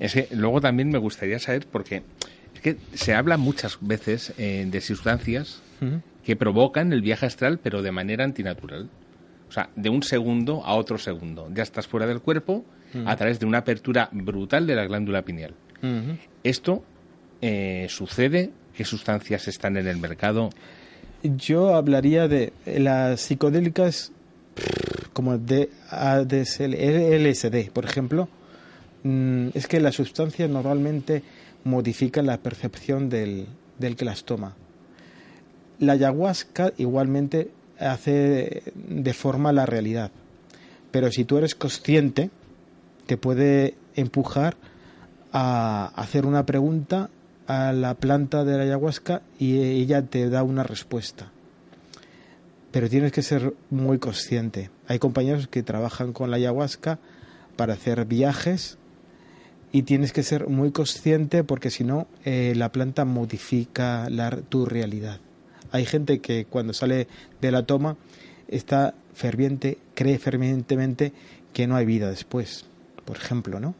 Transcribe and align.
Es 0.00 0.14
que 0.14 0.26
luego 0.32 0.60
también 0.60 0.90
me 0.90 0.98
gustaría 0.98 1.38
saber, 1.38 1.66
porque 1.70 2.02
es 2.54 2.60
que 2.60 2.76
se 2.94 3.14
habla 3.14 3.36
muchas 3.36 3.78
veces 3.80 4.34
eh, 4.38 4.66
de 4.68 4.80
sustancias 4.80 5.62
que 6.24 6.36
provocan 6.36 6.92
el 6.92 7.02
viaje 7.02 7.26
astral, 7.26 7.60
pero 7.62 7.82
de 7.82 7.92
manera 7.92 8.24
antinatural. 8.24 8.88
O 9.48 9.52
sea, 9.52 9.70
de 9.76 9.90
un 9.90 10.02
segundo 10.02 10.64
a 10.64 10.74
otro 10.74 10.98
segundo. 10.98 11.48
Ya 11.54 11.62
estás 11.62 11.86
fuera 11.86 12.06
del 12.06 12.20
cuerpo 12.20 12.64
a 13.06 13.16
través 13.16 13.38
de 13.38 13.46
una 13.46 13.58
apertura 13.58 14.08
brutal 14.12 14.66
de 14.66 14.74
la 14.74 14.84
glándula 14.84 15.22
pineal. 15.22 15.54
¿Esto 16.42 16.84
eh, 17.40 17.86
sucede? 17.88 18.50
¿Qué 18.74 18.84
sustancias 18.84 19.46
están 19.46 19.76
en 19.76 19.86
el 19.86 19.98
mercado? 19.98 20.50
Yo 21.22 21.74
hablaría 21.74 22.26
de 22.26 22.52
las 22.66 23.20
psicodélicas 23.20 24.12
como 25.12 25.38
de 25.38 25.70
LSD, 25.90 27.70
por 27.72 27.84
ejemplo. 27.84 28.28
Mm, 29.04 29.48
es 29.54 29.66
que 29.66 29.80
las 29.80 29.94
sustancias 29.94 30.48
normalmente 30.48 31.22
modifican 31.64 32.26
la 32.26 32.38
percepción 32.38 33.08
del, 33.08 33.46
del 33.78 33.96
que 33.96 34.04
las 34.04 34.24
toma. 34.24 34.54
La 35.78 35.92
ayahuasca 35.94 36.72
igualmente 36.78 37.50
hace 37.78 38.62
deforma 38.74 39.52
la 39.52 39.66
realidad, 39.66 40.10
pero 40.90 41.10
si 41.10 41.24
tú 41.24 41.38
eres 41.38 41.54
consciente 41.54 42.30
te 43.06 43.16
puede 43.16 43.74
empujar 43.96 44.56
a 45.32 45.92
hacer 45.96 46.26
una 46.26 46.46
pregunta 46.46 47.10
a 47.46 47.72
la 47.72 47.94
planta 47.94 48.44
de 48.44 48.56
la 48.56 48.64
ayahuasca 48.64 49.22
y 49.38 49.58
ella 49.58 50.02
te 50.02 50.28
da 50.28 50.42
una 50.42 50.62
respuesta. 50.62 51.30
Pero 52.70 52.88
tienes 52.88 53.12
que 53.12 53.22
ser 53.22 53.54
muy 53.70 53.98
consciente. 53.98 54.70
Hay 54.88 54.98
compañeros 54.98 55.48
que 55.48 55.62
trabajan 55.62 56.12
con 56.12 56.30
la 56.30 56.36
ayahuasca 56.36 56.98
para 57.56 57.74
hacer 57.74 58.06
viajes 58.06 58.78
y 59.72 59.82
tienes 59.82 60.12
que 60.12 60.22
ser 60.22 60.48
muy 60.48 60.70
consciente 60.70 61.44
porque 61.44 61.70
si 61.70 61.84
no 61.84 62.06
eh, 62.24 62.54
la 62.56 62.72
planta 62.72 63.04
modifica 63.04 64.08
tu 64.48 64.66
realidad. 64.66 65.20
Hay 65.70 65.86
gente 65.86 66.20
que 66.20 66.44
cuando 66.44 66.72
sale 66.72 67.08
de 67.40 67.50
la 67.50 67.64
toma 67.64 67.96
está 68.48 68.94
ferviente, 69.14 69.78
cree 69.94 70.18
fervientemente 70.18 71.12
que 71.52 71.66
no 71.66 71.76
hay 71.76 71.86
vida 71.86 72.10
después, 72.10 72.66
por 73.04 73.16
ejemplo, 73.16 73.60
¿no? 73.60 73.74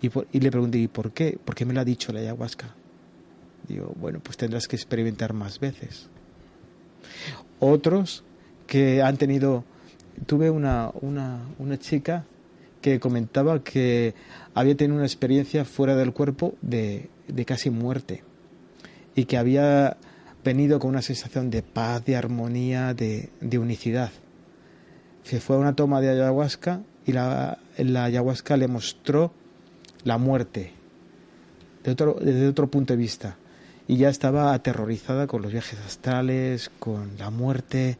Y, 0.00 0.10
y 0.32 0.40
le 0.40 0.50
pregunté, 0.50 0.78
¿y 0.78 0.88
por 0.88 1.12
qué? 1.12 1.38
¿Por 1.44 1.54
qué 1.54 1.64
me 1.64 1.74
lo 1.74 1.80
ha 1.80 1.84
dicho 1.84 2.12
la 2.12 2.20
ayahuasca? 2.20 2.74
Digo, 3.68 3.94
bueno, 3.98 4.20
pues 4.22 4.36
tendrás 4.36 4.66
que 4.66 4.76
experimentar 4.76 5.32
más 5.32 5.60
veces. 5.60 6.08
Otros 7.58 8.24
que 8.66 9.02
han 9.02 9.16
tenido, 9.16 9.64
tuve 10.26 10.50
una, 10.50 10.90
una, 11.00 11.40
una 11.58 11.78
chica 11.78 12.24
que 12.80 12.98
comentaba 12.98 13.62
que 13.62 14.14
había 14.54 14.76
tenido 14.76 14.96
una 14.96 15.06
experiencia 15.06 15.64
fuera 15.64 15.94
del 15.94 16.12
cuerpo 16.12 16.54
de, 16.60 17.08
de 17.28 17.44
casi 17.44 17.70
muerte 17.70 18.24
y 19.14 19.26
que 19.26 19.38
había 19.38 19.96
venido 20.44 20.80
con 20.80 20.90
una 20.90 21.02
sensación 21.02 21.50
de 21.50 21.62
paz, 21.62 22.04
de 22.04 22.16
armonía, 22.16 22.94
de, 22.94 23.30
de 23.40 23.58
unicidad. 23.58 24.10
Se 25.22 25.38
fue 25.38 25.54
a 25.54 25.60
una 25.60 25.76
toma 25.76 26.00
de 26.00 26.10
ayahuasca 26.10 26.82
y 27.06 27.12
la, 27.12 27.58
la 27.78 28.04
ayahuasca 28.04 28.56
le 28.56 28.66
mostró 28.66 29.32
la 30.02 30.18
muerte 30.18 30.72
otro, 31.90 32.16
desde 32.20 32.48
otro 32.48 32.70
punto 32.70 32.92
de 32.92 32.96
vista 32.96 33.36
y 33.88 33.96
ya 33.96 34.08
estaba 34.08 34.54
aterrorizada 34.54 35.26
con 35.26 35.42
los 35.42 35.52
viajes 35.52 35.78
astrales, 35.80 36.70
con 36.78 37.16
la 37.18 37.30
muerte. 37.30 37.98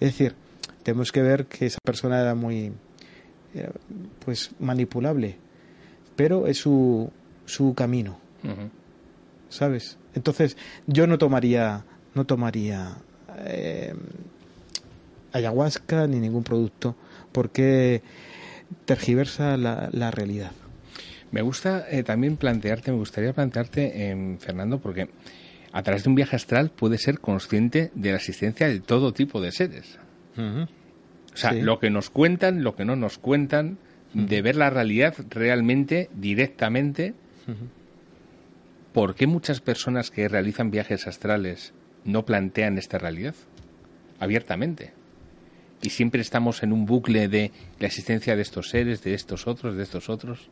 Es 0.00 0.12
decir, 0.12 0.34
tenemos 0.82 1.12
que 1.12 1.22
ver 1.22 1.46
que 1.46 1.66
esa 1.66 1.78
persona 1.84 2.20
era 2.20 2.34
muy 2.34 2.72
pues 4.24 4.50
manipulable, 4.58 5.36
pero 6.16 6.46
es 6.46 6.58
su, 6.58 7.10
su 7.44 7.74
camino. 7.74 8.18
¿Sabes? 9.48 9.96
Entonces, 10.14 10.56
yo 10.86 11.06
no 11.06 11.16
tomaría 11.16 11.84
no 12.14 12.24
tomaría 12.24 12.96
eh, 13.46 13.94
ayahuasca 15.32 16.06
ni 16.06 16.20
ningún 16.20 16.44
producto 16.44 16.94
porque 17.32 18.02
tergiversa 18.84 19.56
la, 19.56 19.88
la 19.92 20.10
realidad. 20.10 20.52
Me 21.30 21.42
gusta 21.42 21.86
eh, 21.90 22.02
también 22.02 22.36
plantearte, 22.36 22.92
me 22.92 22.98
gustaría 22.98 23.32
plantearte, 23.32 24.10
eh, 24.10 24.36
Fernando, 24.38 24.78
porque 24.78 25.08
a 25.72 25.82
través 25.82 26.04
de 26.04 26.10
un 26.10 26.14
viaje 26.14 26.36
astral 26.36 26.70
puede 26.70 26.98
ser 26.98 27.18
consciente 27.18 27.90
de 27.94 28.10
la 28.10 28.16
existencia 28.16 28.68
de 28.68 28.80
todo 28.80 29.12
tipo 29.12 29.40
de 29.40 29.50
seres. 29.50 29.98
O 30.36 31.36
sea, 31.36 31.52
lo 31.52 31.80
que 31.80 31.90
nos 31.90 32.10
cuentan, 32.10 32.62
lo 32.62 32.76
que 32.76 32.84
no 32.84 32.94
nos 32.94 33.18
cuentan, 33.18 33.78
de 34.12 34.40
ver 34.40 34.54
la 34.54 34.70
realidad 34.70 35.14
realmente, 35.30 36.08
directamente. 36.14 37.14
¿Por 38.92 39.16
qué 39.16 39.26
muchas 39.26 39.60
personas 39.60 40.12
que 40.12 40.28
realizan 40.28 40.70
viajes 40.70 41.08
astrales 41.08 41.74
no 42.04 42.24
plantean 42.24 42.78
esta 42.78 42.98
realidad 42.98 43.34
abiertamente? 44.20 44.92
Y 45.82 45.90
siempre 45.90 46.20
estamos 46.20 46.62
en 46.62 46.72
un 46.72 46.86
bucle 46.86 47.26
de 47.28 47.50
la 47.80 47.88
existencia 47.88 48.36
de 48.36 48.42
estos 48.42 48.70
seres, 48.70 49.02
de 49.02 49.14
estos 49.14 49.48
otros, 49.48 49.76
de 49.76 49.82
estos 49.82 50.08
otros. 50.08 50.48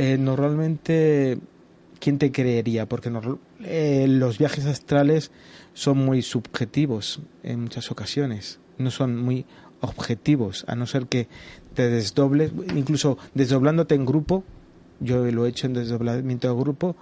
Eh, 0.00 0.16
normalmente, 0.16 1.40
¿quién 1.98 2.18
te 2.18 2.30
creería? 2.30 2.86
Porque 2.86 3.10
eh, 3.64 4.06
los 4.08 4.38
viajes 4.38 4.64
astrales 4.66 5.32
son 5.74 5.98
muy 5.98 6.22
subjetivos 6.22 7.18
en 7.42 7.62
muchas 7.62 7.90
ocasiones, 7.90 8.60
no 8.78 8.92
son 8.92 9.16
muy 9.16 9.44
objetivos, 9.80 10.64
a 10.68 10.76
no 10.76 10.86
ser 10.86 11.06
que 11.06 11.26
te 11.74 11.88
desdobles, 11.88 12.52
incluso 12.76 13.18
desdoblándote 13.34 13.96
en 13.96 14.06
grupo, 14.06 14.44
yo 15.00 15.24
lo 15.32 15.46
he 15.46 15.48
hecho 15.48 15.66
en 15.66 15.74
desdoblamiento 15.74 16.46
de 16.46 16.54
grupo, 16.54 16.94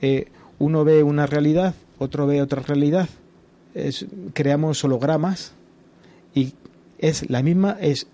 eh, 0.00 0.28
uno 0.60 0.84
ve 0.84 1.02
una 1.02 1.26
realidad, 1.26 1.74
otro 1.98 2.28
ve 2.28 2.42
otra 2.42 2.62
realidad, 2.62 3.08
creamos 4.34 4.84
hologramas 4.84 5.52
y 6.32 6.54
es 6.98 7.28
la 7.28 7.42
misma, 7.42 7.76
es 7.80 8.06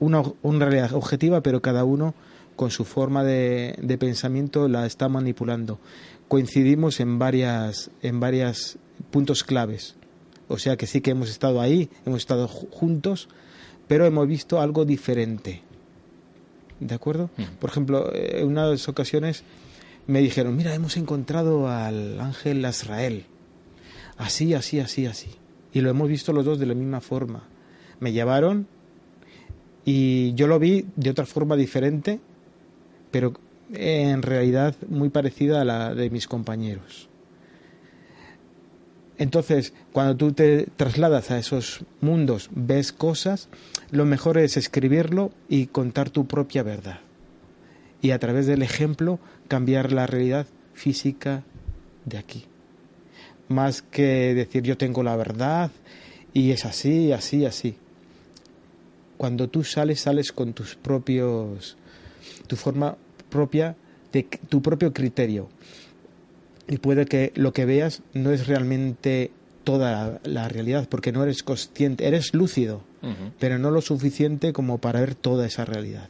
una, 0.00 0.22
una 0.42 0.66
realidad 0.66 0.92
objetiva, 0.92 1.40
pero 1.40 1.62
cada 1.62 1.84
uno 1.84 2.12
con 2.60 2.70
su 2.70 2.84
forma 2.84 3.24
de, 3.24 3.96
pensamiento 3.98 4.68
la 4.68 4.84
está 4.84 5.08
manipulando. 5.08 5.80
Coincidimos 6.28 7.00
en 7.00 7.18
varias, 7.18 7.90
en 8.02 8.20
varias 8.20 8.76
puntos 9.10 9.44
claves. 9.44 9.96
O 10.46 10.58
sea 10.58 10.76
que 10.76 10.86
sí 10.86 11.00
que 11.00 11.12
hemos 11.12 11.30
estado 11.30 11.62
ahí, 11.62 11.88
hemos 12.04 12.18
estado 12.18 12.48
juntos, 12.48 13.30
pero 13.88 14.04
hemos 14.04 14.28
visto 14.28 14.60
algo 14.60 14.84
diferente. 14.84 15.62
¿De 16.80 16.94
acuerdo? 16.94 17.30
Mm. 17.38 17.44
Por 17.58 17.70
ejemplo, 17.70 18.10
en 18.14 18.48
unas 18.48 18.90
ocasiones 18.90 19.42
me 20.06 20.20
dijeron, 20.20 20.54
mira, 20.54 20.74
hemos 20.74 20.98
encontrado 20.98 21.66
al 21.66 22.20
ángel 22.20 22.62
Azrael. 22.66 23.24
Así, 24.18 24.52
así, 24.52 24.80
así, 24.80 25.06
así. 25.06 25.30
Y 25.72 25.80
lo 25.80 25.88
hemos 25.88 26.10
visto 26.10 26.34
los 26.34 26.44
dos 26.44 26.58
de 26.58 26.66
la 26.66 26.74
misma 26.74 27.00
forma. 27.00 27.44
Me 28.00 28.12
llevaron 28.12 28.66
y 29.86 30.34
yo 30.34 30.46
lo 30.46 30.58
vi 30.58 30.84
de 30.96 31.08
otra 31.08 31.24
forma 31.24 31.56
diferente 31.56 32.20
pero 33.10 33.34
en 33.72 34.22
realidad 34.22 34.74
muy 34.88 35.10
parecida 35.10 35.60
a 35.60 35.64
la 35.64 35.94
de 35.94 36.10
mis 36.10 36.26
compañeros. 36.26 37.08
Entonces, 39.18 39.74
cuando 39.92 40.16
tú 40.16 40.32
te 40.32 40.66
trasladas 40.76 41.30
a 41.30 41.38
esos 41.38 41.84
mundos, 42.00 42.48
ves 42.52 42.90
cosas, 42.90 43.48
lo 43.90 44.06
mejor 44.06 44.38
es 44.38 44.56
escribirlo 44.56 45.30
y 45.48 45.66
contar 45.66 46.08
tu 46.08 46.26
propia 46.26 46.62
verdad. 46.62 47.00
Y 48.00 48.12
a 48.12 48.18
través 48.18 48.46
del 48.46 48.62
ejemplo 48.62 49.20
cambiar 49.46 49.92
la 49.92 50.06
realidad 50.06 50.46
física 50.72 51.42
de 52.06 52.16
aquí. 52.16 52.46
Más 53.48 53.82
que 53.82 54.34
decir 54.34 54.62
yo 54.62 54.78
tengo 54.78 55.02
la 55.02 55.16
verdad 55.16 55.70
y 56.32 56.52
es 56.52 56.64
así, 56.64 57.12
así, 57.12 57.44
así. 57.44 57.76
Cuando 59.18 59.48
tú 59.48 59.64
sales, 59.64 60.00
sales 60.00 60.32
con 60.32 60.54
tus 60.54 60.76
propios 60.76 61.76
tu 62.46 62.56
forma 62.56 62.96
propia, 63.30 63.76
de 64.12 64.24
tu 64.48 64.60
propio 64.60 64.92
criterio. 64.92 65.48
Y 66.68 66.78
puede 66.78 67.06
que 67.06 67.32
lo 67.34 67.52
que 67.52 67.64
veas 67.64 68.02
no 68.12 68.30
es 68.30 68.46
realmente 68.46 69.30
toda 69.64 70.20
la, 70.24 70.48
realidad, 70.48 70.88
porque 70.88 71.12
no 71.12 71.22
eres 71.22 71.42
consciente, 71.42 72.06
eres 72.06 72.34
lúcido, 72.34 72.82
pero 73.38 73.58
no 73.58 73.70
lo 73.70 73.80
suficiente 73.80 74.52
como 74.52 74.78
para 74.78 75.00
ver 75.00 75.14
toda 75.14 75.46
esa 75.46 75.64
realidad. 75.64 76.08